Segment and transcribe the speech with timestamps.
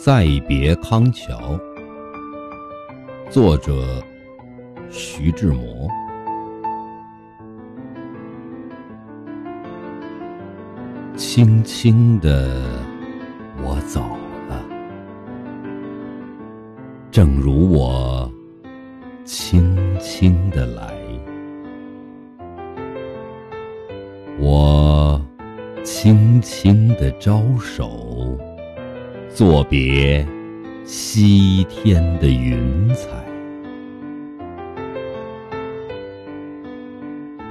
[0.00, 1.58] 再别康桥，
[3.30, 4.00] 作者
[4.88, 5.88] 徐志摩。
[11.16, 12.48] 轻轻的，
[13.60, 14.00] 我走
[14.48, 14.64] 了，
[17.10, 18.32] 正如我
[19.24, 20.94] 轻轻的来。
[24.38, 25.20] 我
[25.82, 28.27] 轻轻的招手，
[29.34, 30.26] 作别
[30.84, 33.08] 西天的云彩。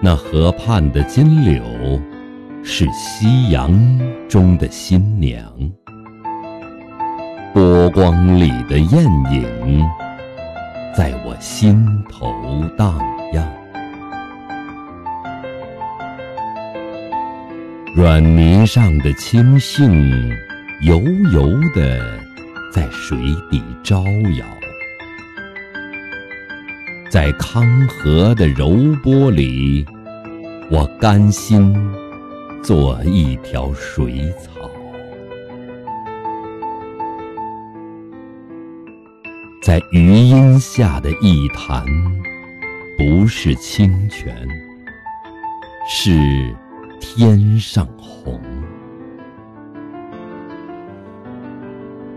[0.00, 1.62] 那河畔的金柳，
[2.62, 3.70] 是夕阳
[4.28, 5.42] 中的新娘，
[7.52, 9.88] 波光里的艳影，
[10.94, 12.32] 在我心头
[12.76, 12.98] 荡
[13.32, 13.46] 漾。
[17.94, 20.30] 软泥上的青荇，
[20.82, 21.00] 油
[21.32, 22.20] 油的
[22.70, 23.16] 在水
[23.50, 24.04] 底招
[24.38, 24.46] 摇，
[27.10, 29.86] 在康河的柔波里，
[30.70, 31.74] 我甘心
[32.62, 34.70] 做一条水草，
[39.62, 41.84] 在余荫下的一潭，
[42.98, 44.46] 不是清泉，
[45.88, 46.54] 是。
[46.98, 48.40] 天上虹，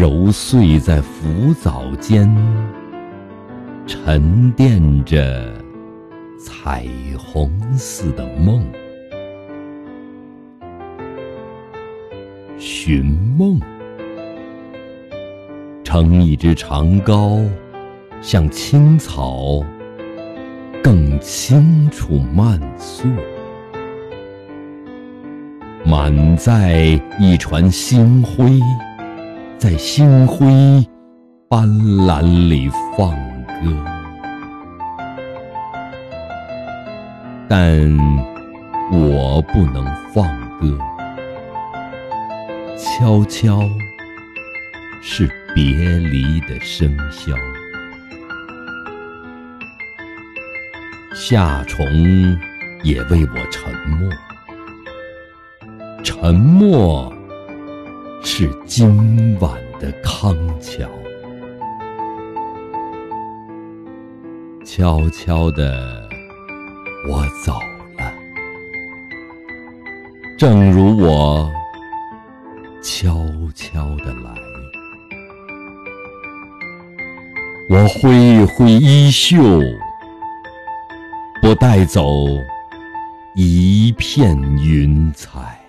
[0.00, 2.26] 揉碎在浮藻间，
[3.86, 5.52] 沉淀着
[6.38, 6.86] 彩
[7.18, 8.66] 虹似的梦。
[12.56, 13.04] 寻
[13.36, 13.60] 梦，
[15.84, 17.46] 撑一支长篙，
[18.22, 19.62] 向青草
[20.82, 23.06] 更清楚漫溯。
[25.84, 28.58] 满载一船星辉，
[29.60, 30.46] 在星辉
[31.46, 33.10] 斑斓里放
[33.46, 33.84] 歌，
[37.46, 37.94] 但
[38.90, 39.84] 我不能
[40.14, 40.26] 放
[40.58, 40.78] 歌。
[42.78, 43.60] 悄悄
[45.02, 47.36] 是别离的笙箫，
[51.14, 51.84] 夏虫
[52.82, 54.10] 也为我沉默。
[56.02, 57.12] 沉默
[58.22, 60.88] 是今晚的康桥，
[64.64, 66.08] 悄悄的
[67.08, 67.52] 我走
[67.98, 68.12] 了，
[70.38, 71.50] 正如我
[72.82, 73.14] 悄
[73.54, 74.30] 悄的来。
[77.68, 79.42] 我挥一挥衣袖，
[81.40, 82.26] 不带走
[83.34, 85.59] 一片云彩。